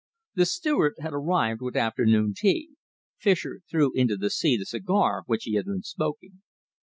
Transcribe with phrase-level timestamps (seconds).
[0.33, 2.69] The steward had arrived with afternoon tea.
[3.19, 6.41] Fischer threw into the sea the cigar which he had been smoking.